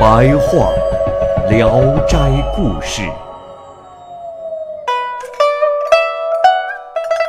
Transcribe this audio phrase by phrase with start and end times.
[0.00, 0.72] 白话
[1.50, 2.16] 《聊斋
[2.56, 3.02] 故事》，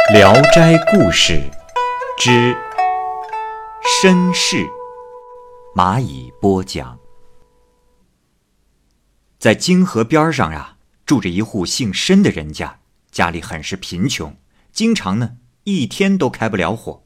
[0.13, 1.33] 《聊斋故事》
[2.17, 2.55] 之
[4.01, 4.65] 绅士，
[5.75, 6.97] 蚂蚁播讲。
[9.37, 12.79] 在泾河边上呀，住着一户姓申的人家，
[13.11, 14.37] 家里很是贫穷，
[14.71, 15.31] 经常呢
[15.65, 17.03] 一天都开不了火。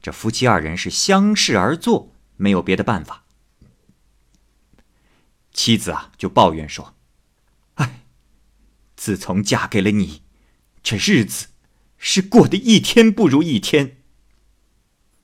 [0.00, 3.24] 这夫妻二人是相视而坐，没有别的办法。
[5.56, 6.94] 妻子啊就抱怨说
[7.76, 8.02] ：“哎，
[8.94, 10.22] 自从嫁给了你，
[10.82, 11.48] 这日子
[11.96, 14.02] 是过得一天不如一天。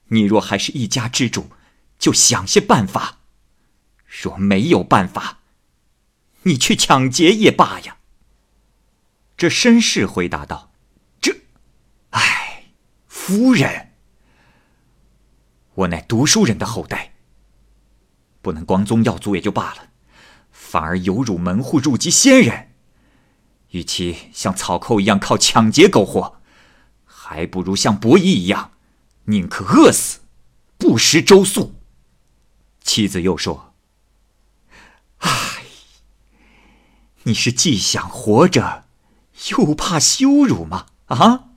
[0.06, 1.50] 你若还是一家之主，
[1.98, 3.18] 就想些办法；
[4.06, 5.40] 若没有办法，”
[6.44, 7.98] 你去抢劫也罢呀。
[9.36, 10.72] 这绅士回答道
[11.20, 11.42] ：“这，
[12.10, 12.72] 唉，
[13.06, 13.92] 夫人，
[15.74, 17.14] 我乃读书人的后代，
[18.40, 19.91] 不能光宗耀祖也就罢了，
[20.72, 22.70] 反而有辱门户，入及先人。
[23.72, 26.40] 与其像草寇一样靠抢劫苟活，
[27.04, 28.72] 还不如像伯夷一样，
[29.24, 30.20] 宁可饿死，
[30.78, 31.74] 不食周粟。”
[32.80, 33.74] 妻子又说
[35.20, 35.30] ：“唉。”
[37.24, 38.86] 你是既想活着，
[39.50, 40.86] 又怕羞辱吗？
[41.08, 41.50] 啊！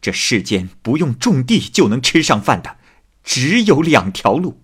[0.00, 2.78] 这世间不用种地就能吃上饭的，
[3.22, 4.60] 只有两条路。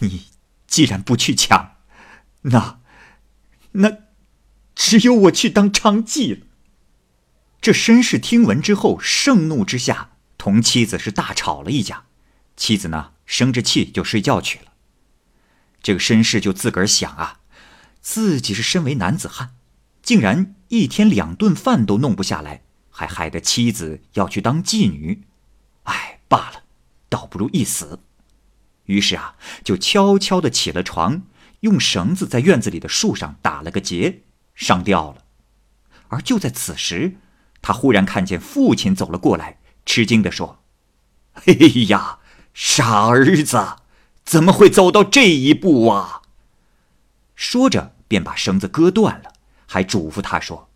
[0.00, 0.26] 你
[0.66, 1.75] 既然不去抢，
[2.46, 2.80] 那
[3.72, 3.98] 那
[4.74, 6.46] 只有我去当娼妓了。
[7.60, 12.04] 这绅士听闻之后，盛怒之下，同妻子是大吵了一架。
[12.56, 14.72] 妻子呢，生着气就睡觉去了。
[15.82, 17.40] 这个绅士就自个儿想啊。
[18.00, 19.56] 自己是身为男子汉，
[20.00, 25.24] 竟然一天两顿饭都弄不下来，还害得妻子要去当妓女，
[25.82, 26.62] 哎，罢了，
[27.08, 27.98] 倒不如一死。
[28.84, 29.34] 于是啊，
[29.64, 31.22] 就悄悄的起了床，
[31.60, 34.22] 用绳子在院子里的树上打了个结，
[34.54, 35.24] 上吊了。
[36.08, 37.16] 而就在此时，
[37.60, 40.62] 他忽然看见父亲走了过来，吃惊的说
[41.46, 41.52] ：“哎
[41.88, 42.18] 呀，
[42.54, 43.76] 傻儿子，
[44.24, 46.22] 怎么会走到这一步啊？”
[47.34, 47.94] 说着。
[48.08, 49.32] 便把绳子割断了，
[49.66, 50.68] 还嘱咐他说：“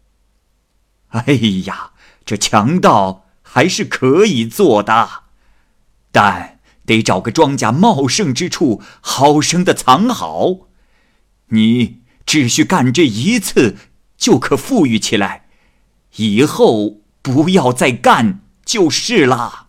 [1.15, 1.33] 哎
[1.67, 1.93] 呀，
[2.25, 5.23] 这强盗还是可以做的，
[6.11, 10.70] 但得找个庄稼茂盛之处，好生的藏好。
[11.51, 13.77] 你只需干这一次，
[14.17, 15.47] 就可富裕起来，
[16.17, 19.69] 以后不要再干就是了。”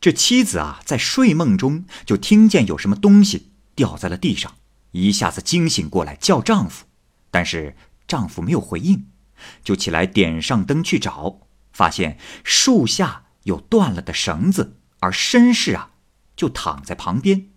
[0.00, 4.54] 这妻子啊，在睡梦中就听见有什么东西掉在了地上。
[4.90, 6.84] 一下子惊醒过来，叫丈夫，
[7.30, 7.76] 但是
[8.06, 9.06] 丈夫没有回应，
[9.62, 11.38] 就起来点上灯去找，
[11.72, 15.92] 发现树下有断了的绳子，而绅士啊
[16.36, 17.51] 就躺在旁边。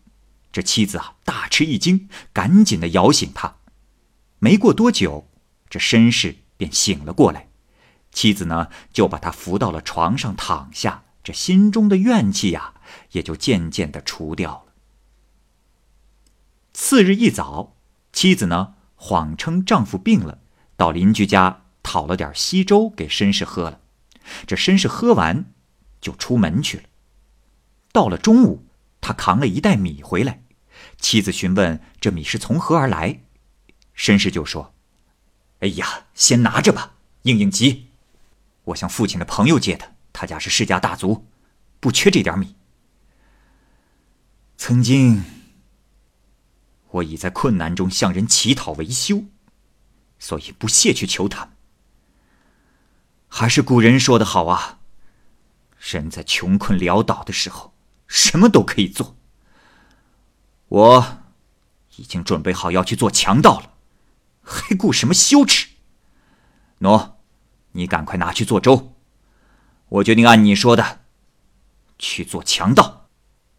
[0.55, 3.57] 这妻子啊大吃一惊，赶紧的摇醒他。
[4.39, 5.27] 没过多久，
[5.69, 7.49] 这绅士便醒了过来，
[8.13, 12.75] 妻子呢就把他扶到了床上躺下，这心中的怨气呀
[13.11, 14.71] 也就渐渐的除掉了。
[16.71, 17.75] 次日一早，
[18.13, 20.39] 妻子呢谎称丈夫病了，
[20.77, 23.81] 到邻居家讨了点稀粥给绅士喝了。
[24.47, 25.51] 这绅士喝完，
[25.99, 26.83] 就出门去了。
[27.91, 28.65] 到了中午，
[29.01, 30.43] 他扛了一袋米回来。
[30.97, 33.21] 妻子询问这米是从何而来，
[33.95, 34.73] 绅士就说
[35.61, 37.91] ：“哎呀，先拿着吧，应应急。
[38.65, 41.27] 我向父亲的朋友借的，他家是世家大族，
[41.79, 42.55] 不缺这点米。
[44.57, 45.23] 曾经。”
[46.95, 49.25] 我已在困难中向人乞讨维修，
[50.17, 51.49] 所以不屑去求他们。
[53.27, 54.79] 还是古人说的好啊，
[55.77, 57.73] 人在穷困潦倒的时候，
[58.07, 59.17] 什么都可以做。
[60.67, 61.17] 我
[61.97, 63.71] 已经准备好要去做强盗了，
[64.41, 65.67] 还顾什么羞耻？
[66.79, 67.13] 喏，
[67.71, 68.93] 你赶快拿去做粥。
[69.89, 71.01] 我决定按你说的
[71.97, 73.07] 去做强盗。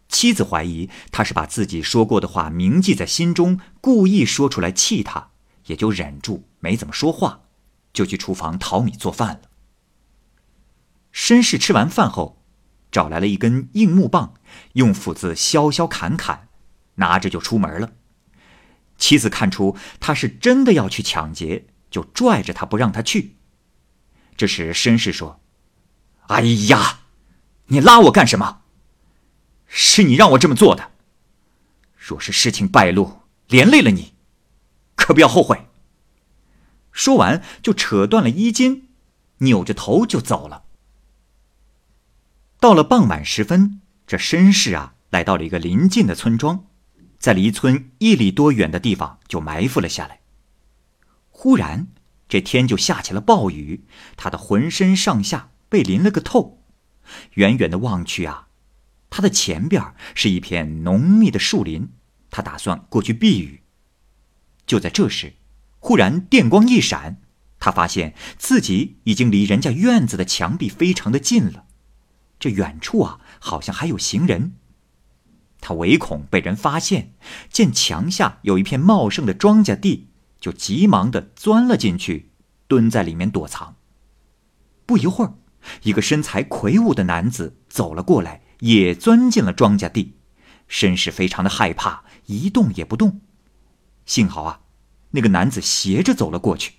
[0.09, 5.31] 妻子怀疑他是把自己说过的话铭记在心中，故意说出来气他，
[5.65, 7.41] 也就忍住没怎么说话，
[7.91, 9.41] 就去厨房淘米做饭了。
[11.13, 12.41] 绅士吃完饭后，
[12.91, 14.35] 找来了一根硬木棒，
[14.73, 16.46] 用斧子削削砍砍，
[16.97, 17.93] 拿着就出门了。
[18.99, 23.35] 妻子看出他是真的要去抢劫，就拽着他不让他去。
[24.35, 25.39] 这时绅士说
[26.29, 26.99] ：“哎呀，
[27.67, 28.61] 你拉我干什么？
[29.65, 30.91] 是你让我这么做的。
[31.97, 34.13] 若是事情败露，连累了你，
[34.95, 35.67] 可不要后悔。”
[36.93, 38.89] 说完就扯断了衣襟，
[39.39, 40.63] 扭着头就走了。
[42.59, 46.65] 到了傍晚时分，这绅士啊来到了一个邻近的村庄，
[47.19, 50.21] 在离村一里多远的地方就埋伏了下来。
[51.29, 51.87] 忽然，
[52.27, 53.83] 这天就下起了暴雨，
[54.15, 56.63] 他的浑身上下被淋了个透。
[57.35, 58.47] 远远的望去啊，
[59.09, 61.89] 他的前边是一片浓密的树林，
[62.29, 63.61] 他打算过去避雨。
[64.65, 65.33] 就在这时，
[65.79, 67.21] 忽然电光一闪，
[67.59, 71.65] 他发现自己已经离人家院子的墙壁非常的近了。
[72.39, 74.55] 这远处啊，好像还有行人。
[75.67, 77.11] 他唯恐被人发现，
[77.49, 80.07] 见墙下有一片茂盛的庄稼地，
[80.39, 82.31] 就急忙的钻了进去，
[82.69, 83.75] 蹲在里面躲藏。
[84.85, 85.33] 不一会儿，
[85.83, 90.15] 一个身材魁梧的男子走了过来，也钻进了庄稼地。
[90.69, 93.19] 绅士非常的害怕，一动也不动。
[94.05, 94.61] 幸好啊，
[95.11, 96.75] 那个男子斜着走了过去，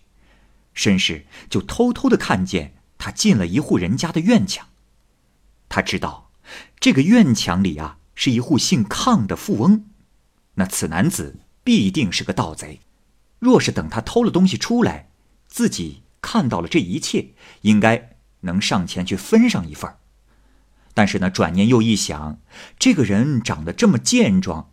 [0.74, 4.68] 绅士就偷偷的看见他进了一户人家的院墙。
[5.68, 6.30] 他知道，
[6.80, 9.84] 这个院墙里啊是一户姓亢的富翁，
[10.54, 12.80] 那此男子必定是个盗贼。
[13.38, 15.10] 若是等他偷了东西出来，
[15.46, 17.28] 自己看到了这一切，
[17.60, 19.94] 应该能上前去分上一份
[20.94, 22.40] 但是呢，转念又一想，
[22.76, 24.72] 这个人长得这么健壮，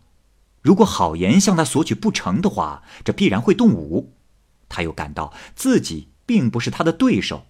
[0.60, 4.16] 如果好言向他索取不成的话，这必然会动武。
[4.68, 7.46] 他又感到自己并不是他的对手，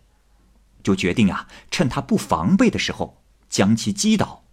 [0.82, 3.22] 就决定啊，趁他不防备的时候。
[3.48, 4.45] 将其击倒。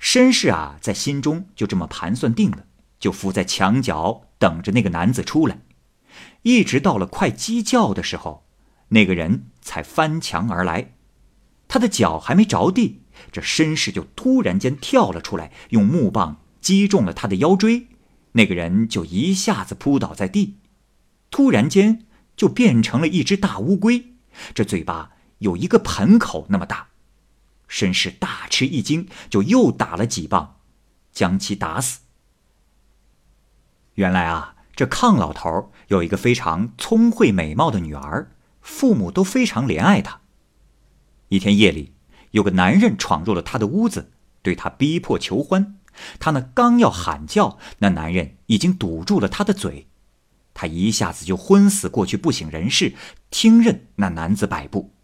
[0.00, 2.64] 绅士啊，在心中就这么盘算定了，
[2.98, 5.60] 就伏在墙角等着那个男子出来。
[6.42, 8.46] 一直到了快鸡叫的时候，
[8.88, 10.94] 那个人才翻墙而来。
[11.66, 17.88] 他的脚还没着地，这绅士就突然间跳了出来，用木棒击中了他的腰椎。
[18.32, 20.58] 那个人就一下子扑倒在地，
[21.30, 22.06] 突然间
[22.36, 24.14] 就变成了一只大乌龟，
[24.54, 26.88] 这嘴巴有一个盆口那么大。
[27.68, 30.56] 绅士大吃一惊，就又打了几棒，
[31.12, 32.00] 将其打死。
[33.94, 38.30] 原来啊，这康老头有一个非常聪慧美貌的女儿，
[38.62, 40.20] 父母都非常怜爱他。
[41.28, 41.92] 一天夜里，
[42.30, 45.78] 有个男人闯入了他的屋子，对他逼迫求欢。
[46.18, 49.88] 他呢刚要喊叫，那男人已经堵住了他的嘴，
[50.54, 52.94] 他一下子就昏死过去，不省人事，
[53.30, 54.94] 听任那男子摆布。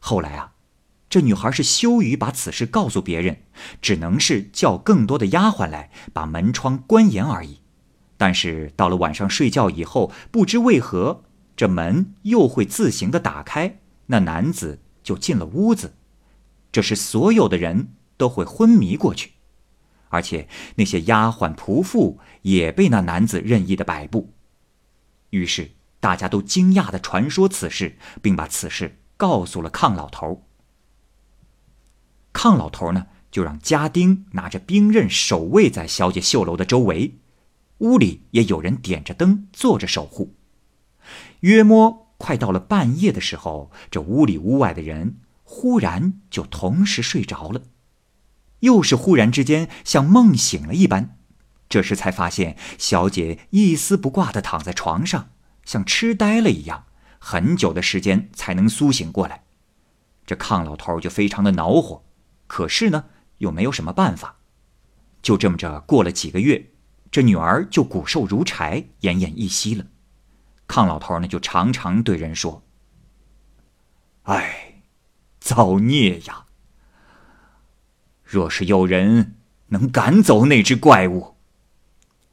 [0.00, 0.54] 后来啊。
[1.08, 3.42] 这女孩是羞于把此事告诉别人，
[3.80, 7.60] 只能是叫更多的丫鬟来把门窗关严而已。
[8.16, 11.24] 但是到了晚上睡觉以后，不知为何
[11.56, 15.94] 这门又会自行的打开，那男子就进了屋子。
[16.72, 19.32] 这时所有的人都会昏迷过去，
[20.08, 24.32] 而且那些丫鬟仆妇也被那男子任意的摆布。
[25.30, 25.70] 于是
[26.00, 30.42] 大家都惊讶的传说此事，并把此事告诉了康老头。
[32.36, 37.14] 康老头呢，就让家丁拿着兵刃守卫在小姐绣楼的周围，
[37.78, 40.34] 屋里也有人点着灯坐着守护。
[41.40, 47.62] 约摸快到了半夜的时候，这屋里屋外的人忽然就同时睡着了，
[48.60, 51.16] 又是忽然之间像梦醒了一般，
[51.70, 55.30] 这时才发现小姐一丝不挂的躺在床上，
[55.64, 56.84] 像痴呆了一样，
[57.18, 59.44] 很久的时间才能苏醒过来。
[60.26, 62.02] 这康老头就非常的恼火。
[62.46, 63.06] 可是呢，
[63.38, 64.36] 又没有什么办法，
[65.22, 66.70] 就这么着过了几个月，
[67.10, 69.86] 这女儿就骨瘦如柴、奄奄一息了。
[70.66, 72.62] 康老头呢，就常常对人说
[74.24, 74.82] ：“哎，
[75.38, 76.46] 造孽呀！
[78.24, 79.36] 若是有人
[79.68, 81.36] 能赶走那只怪物，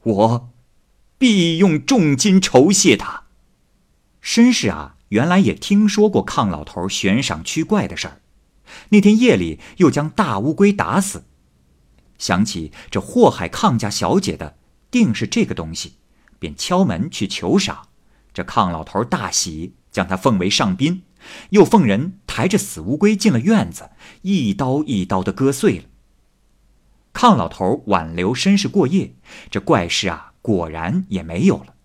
[0.02, 0.50] 我
[1.20, 3.26] 必用重金酬谢他。”
[4.24, 8.22] 绅士啊，原来也听说过康老头悬赏驱怪的事儿。
[8.90, 11.24] 那天夜里又将大乌龟打死，
[12.18, 14.58] 想起这祸害康家小姐的
[14.92, 15.94] 定是这个东西，
[16.40, 17.90] 便敲门去求赏。
[18.34, 21.04] 这康老头大喜，将他奉为上宾，
[21.52, 23.92] 又奉人抬着死乌龟进了院子，
[24.24, 25.84] 一刀一刀的割碎了。
[27.14, 29.14] 康老头挽留绅士过夜，
[29.52, 31.76] 这怪事啊果然也没有了。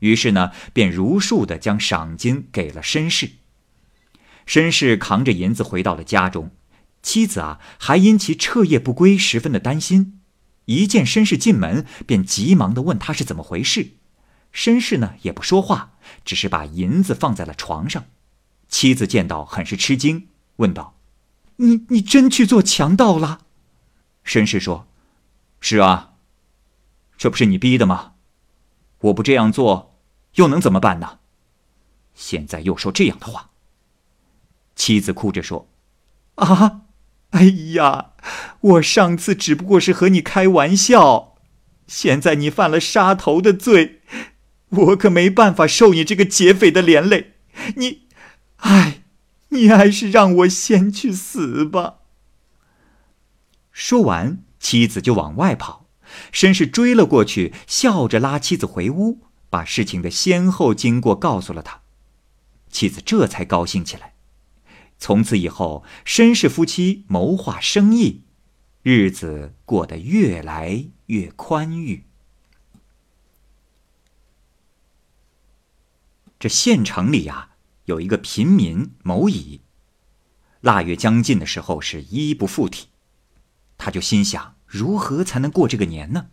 [0.00, 3.30] 于是呢，便如数的将赏金给了绅士。
[4.46, 6.50] 绅士扛着银子回到了家中，
[7.02, 10.20] 妻子啊，还因其彻夜不归十分的担心。
[10.66, 13.92] 一见绅士进门，便急忙的问他是怎么回事。
[14.52, 18.04] 绅士呢也不说话，只是把银子放在了床上。
[18.68, 20.98] 妻子见到，很是吃惊，问道
[21.56, 23.40] ：“你你真去做强盗了？”
[24.24, 24.86] 绅士说
[25.60, 26.14] ：“是啊，
[27.18, 28.12] 这不是你逼的吗？
[29.00, 29.98] 我不这样做，
[30.36, 31.18] 又能怎么办呢？
[32.14, 33.50] 现在又说这样的话。”
[34.74, 35.68] 妻子哭着说
[36.36, 36.82] ：“啊！”
[37.30, 37.42] 哎
[37.74, 38.12] 呀，
[38.60, 41.34] 我上次只不过是和你开玩笑，
[41.88, 44.02] 现在你犯了杀头的罪，
[44.68, 47.32] 我可没办法受你这个劫匪的连累。
[47.74, 48.02] 你，
[48.58, 49.02] 哎，
[49.48, 51.96] 你还是让我先去死吧。
[53.72, 55.88] 说完，妻子就往外跑，
[56.32, 61.80] 绅士追了过去，笑着拉妻子回屋，把事情的先后经过告诉了他。
[62.70, 64.13] 妻子这才高兴起来。
[64.98, 68.22] 从此以后，绅士夫妻谋划生意，
[68.82, 72.04] 日子过得越来越宽裕。
[76.38, 77.50] 这县城里呀，
[77.86, 79.60] 有一个贫民某乙，
[80.60, 82.88] 腊月将近的时候是衣不附体，
[83.76, 86.28] 他就心想如何才能过这个年呢？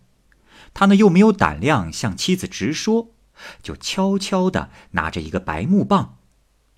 [0.74, 3.14] 他呢又没有胆量向妻子直说，
[3.62, 6.18] 就悄悄的拿着一个白木棒。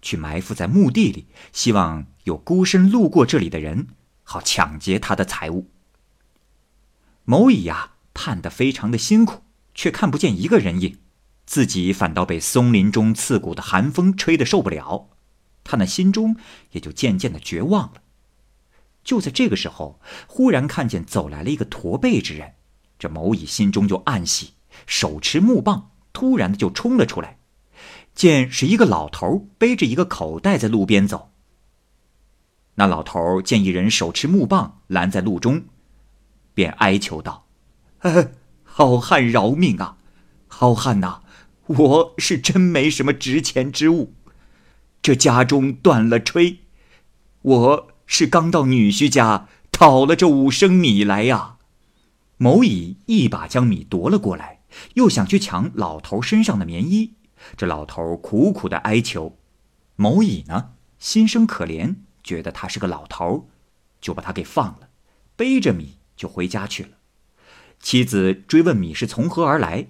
[0.05, 3.89] 去埋伏在墓地里，希望有孤身路过这里的人，
[4.23, 5.71] 好抢劫他的财物。
[7.25, 9.43] 某乙呀，盼得非常的辛苦，
[9.75, 10.99] 却看不见一个人影，
[11.47, 15.09] 自己反倒被松林中刺骨的寒风吹得受不了，
[15.65, 16.37] 他那心中
[16.73, 18.03] 也就渐渐的绝望了。
[19.03, 22.53] 就在这个时候，忽然看见走来了一个驼背之人，
[22.99, 24.53] 这某乙心中就暗喜，
[24.87, 27.39] 手持木棒，突然的就冲了出来。
[28.15, 31.31] 见是一个老头背着一个口袋在路边走。
[32.77, 35.65] 那老头见一人手持木棒拦在路中，
[36.55, 37.47] 便哀求道
[38.65, 39.97] ：“好汉饶命啊！
[40.49, 41.23] 好汉呐，
[41.67, 44.15] 我是真没什么值钱之物，
[45.03, 46.59] 这家中断了炊，
[47.43, 51.57] 我是刚到女婿家讨了这五升米来呀。”
[52.37, 54.63] 某乙一把将米夺了过来，
[54.95, 57.15] 又想去抢老头身上的棉衣。
[57.57, 59.39] 这老头苦苦的哀求，
[59.97, 63.49] 某乙呢心生可怜，觉得他是个老头，
[64.01, 64.89] 就把他给放了，
[65.37, 66.91] 背着米就回家去了。
[67.81, 69.89] 妻子追问米是从何而来，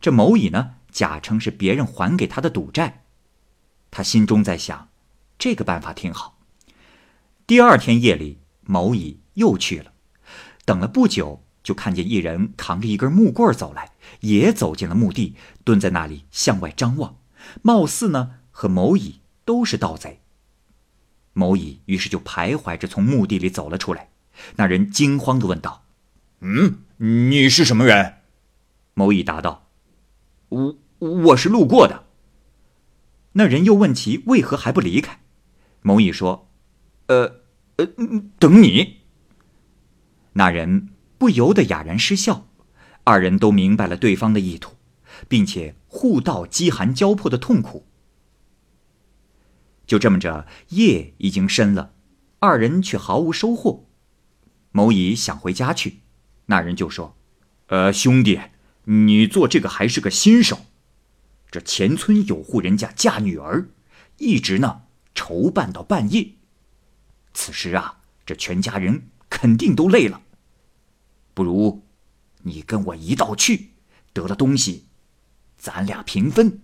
[0.00, 3.04] 这某乙呢假称是别人还给他的赌债，
[3.90, 4.88] 他心中在想，
[5.38, 6.38] 这个办法挺好。
[7.46, 9.92] 第二天夜里，某乙又去了，
[10.64, 11.43] 等了不久。
[11.64, 17.16] 就看见一人扛着一根木棍走来，也走进了墓地，蹲在那里向外张望，
[17.62, 20.20] 貌似呢和某乙都是盗贼。
[21.32, 24.10] 某乙于是就徘徊着从墓地里走了出来，
[24.56, 25.84] 那人惊慌的问道
[26.40, 28.18] ：“嗯，你是什么人？”
[28.94, 29.66] 某乙答道
[30.50, 32.04] ：“我我是路过的。”
[33.32, 35.18] 那人又问其为何还不离开，
[35.80, 36.48] 某乙说
[37.08, 37.40] ：“呃
[37.76, 37.86] 呃，
[38.38, 39.00] 等你。”
[40.34, 40.90] 那人。
[41.18, 42.48] 不由得哑然失笑，
[43.04, 44.76] 二人都明白了对方的意图，
[45.28, 47.86] 并且互道饥寒交迫的痛苦。
[49.86, 51.92] 就这么着，夜已经深了，
[52.40, 53.86] 二人却毫无收获。
[54.72, 56.00] 某乙想回家去，
[56.46, 57.16] 那人就说
[57.68, 58.40] ：“呃，兄弟，
[58.84, 60.66] 你做这个还是个新手。
[61.50, 63.68] 这前村有户人家嫁女儿，
[64.18, 64.82] 一直呢
[65.14, 66.32] 筹办到半夜。
[67.32, 70.22] 此时啊，这全家人肯定都累了。”
[71.34, 71.82] 不如，
[72.42, 73.72] 你跟我一道去，
[74.12, 74.86] 得了东西，
[75.58, 76.62] 咱俩平分，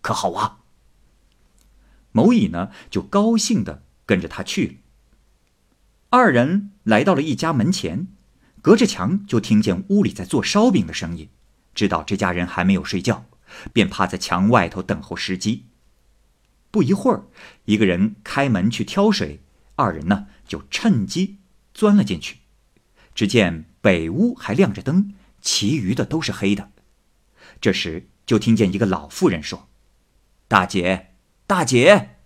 [0.00, 0.58] 可好啊？
[2.10, 4.74] 某乙呢，就高兴的跟着他去了。
[6.10, 8.08] 二人来到了一家门前，
[8.60, 11.30] 隔着墙就听见屋里在做烧饼的声音，
[11.74, 13.24] 知道这家人还没有睡觉，
[13.72, 15.66] 便趴在墙外头等候时机。
[16.70, 17.24] 不一会儿，
[17.64, 19.40] 一个人开门去挑水，
[19.76, 21.38] 二人呢就趁机
[21.72, 22.38] 钻了进去。
[23.14, 25.12] 只见北屋还亮着灯，
[25.42, 26.70] 其余的都是黑的。
[27.60, 29.68] 这时就听见一个老妇人说
[30.48, 31.14] ：“大姐，
[31.46, 32.16] 大姐，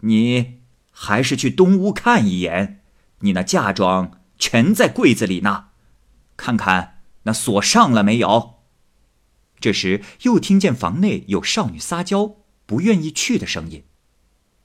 [0.00, 0.60] 你
[0.92, 2.82] 还是去东屋看一眼，
[3.20, 5.68] 你那嫁妆全在柜子里呢，
[6.36, 8.60] 看看那锁上了没有。”
[9.58, 13.84] 这时又听见房内有少女撒娇、不愿意去的声音。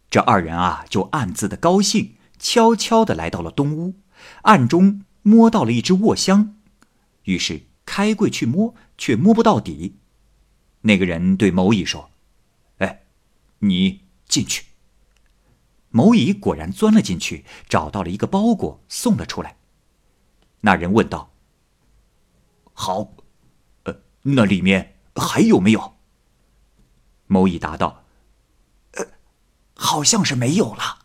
[0.09, 3.95] 这二人啊，就暗自的高兴，悄悄的来到了东屋，
[4.41, 5.05] 暗中。
[5.23, 6.55] 摸到了一只卧箱，
[7.23, 9.97] 于是开柜去摸，却摸不到底。
[10.81, 12.09] 那个人对某乙说
[12.79, 13.03] ：“哎，
[13.59, 14.65] 你进去。”
[15.93, 19.57] 某乙果然钻了进去，找到了一个包裹，送了出来。
[20.61, 21.33] 那人问道
[22.73, 23.13] ：“好，
[23.83, 25.97] 呃，那里面还有没有？”
[27.27, 28.05] 某乙答道
[28.95, 29.05] ：“呃，
[29.75, 30.99] 好像是没有了。”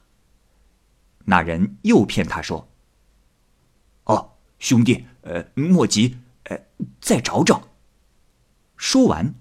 [1.28, 2.68] 那人又骗他说
[4.06, 6.58] ：“哦，兄弟，呃，莫急，呃，
[7.00, 7.68] 再找找。”
[8.76, 9.34] 说完，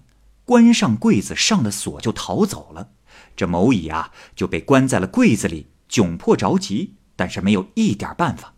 [0.44, 2.92] 关上柜子，上了锁，就逃走了。
[3.34, 8.54] 这某乙啊，就被关在了柜子里，窘迫着急，但是没有一点办法。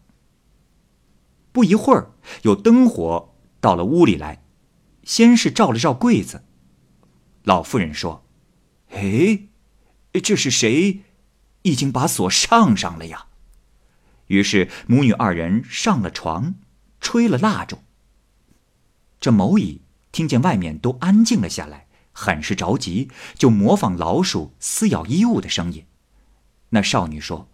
[1.53, 2.12] 不一会儿，
[2.43, 4.45] 有灯火到了屋里来，
[5.03, 6.45] 先是照了照柜子。
[7.43, 8.25] 老妇人说
[8.91, 9.49] ：“哎，
[10.23, 11.03] 这是谁？
[11.62, 13.27] 已经把锁上上了呀？”
[14.29, 16.55] 于是母女二人上了床，
[17.01, 17.81] 吹了蜡烛。
[19.21, 21.89] 这某乙听见外面都安静了下来。
[22.21, 25.87] 很是着急，就模仿老鼠撕咬衣物的声音。
[26.71, 27.49] 那少女说：“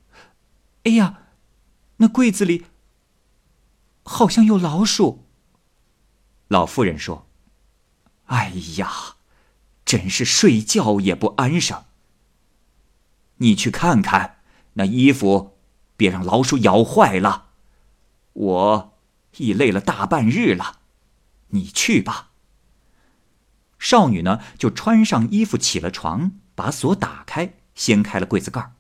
[0.84, 1.18] 哎呀，
[1.98, 2.64] 那柜子里
[4.04, 5.26] 好像有老鼠。”
[6.48, 7.28] 老妇人说
[8.24, 9.16] ：“哎呀，
[9.84, 11.84] 真是睡觉也不安生。
[13.36, 14.38] 你去看看
[14.74, 15.53] 那衣服，
[15.96, 17.48] 别让老鼠咬坏了。
[18.32, 18.98] 我
[19.36, 20.80] 已累了大半日了，
[21.48, 22.30] 你去吧。”
[23.78, 28.72] 少女呢，就穿上衣服，起了床，把锁打开，掀开了柜子盖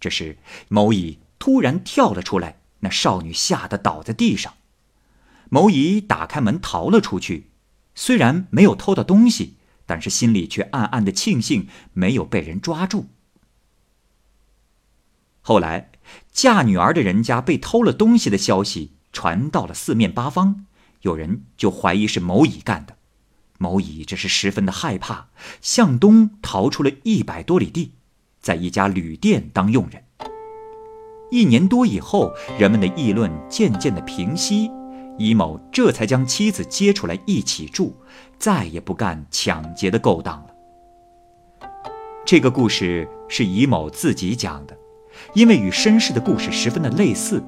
[0.00, 4.54] 这时，某乙突然跳了出来，那少女吓得倒在地上。
[5.50, 7.50] 某乙打开门逃了出去，
[7.94, 13.08] 虽然没有偷到东西，但是心里却暗暗的庆幸没有被人抓住。
[15.42, 15.90] 后来，
[16.32, 20.66] 嫁女儿的人家被偷了东西的消息传到了四面八方，
[21.02, 22.96] 有人就怀疑是某乙干的。
[23.58, 25.28] 某乙这是十分的害怕，
[25.62, 27.92] 向东逃出了一百多里地，
[28.40, 30.04] 在一家旅店当佣人。
[31.30, 34.70] 一年多以后，人们的议论渐渐的平息，
[35.18, 37.96] 乙某这才将妻子接出来一起住，
[38.38, 41.68] 再也不干抢劫的勾当了。
[42.26, 44.76] 这个故事是乙某自己讲的，
[45.34, 47.42] 因为与绅士的故事十分的类似，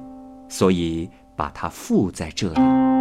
[0.47, 2.98] 所以把它附在这里。